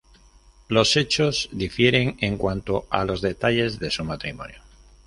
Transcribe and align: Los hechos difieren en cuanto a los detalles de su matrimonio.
Los 0.67 0.97
hechos 0.97 1.47
difieren 1.51 2.17
en 2.21 2.35
cuanto 2.39 2.87
a 2.89 3.05
los 3.05 3.21
detalles 3.21 3.77
de 3.77 3.91
su 3.91 4.03
matrimonio. 4.03 4.57